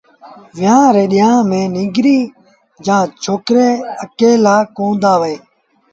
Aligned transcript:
ويهآݩ 0.57 0.93
ري 0.95 1.03
ڏيݩهآݩ 1.11 1.47
ميݩ 1.49 1.71
ننگريٚ 1.75 2.31
جآݩ 2.85 3.05
ڇوڪرو 3.23 3.69
اڪيلآ 4.03 4.55
ڪوندآ 4.75 5.13
وهيݩ 5.21 5.41